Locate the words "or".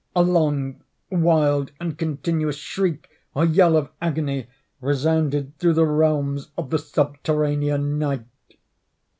3.35-3.45